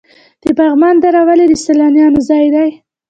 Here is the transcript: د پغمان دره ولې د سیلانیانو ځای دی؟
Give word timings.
د 0.43 0.45
پغمان 0.57 0.95
دره 1.03 1.21
ولې 1.27 1.45
د 1.47 1.53
سیلانیانو 1.65 2.19
ځای 2.29 2.45
دی؟ 2.55 2.69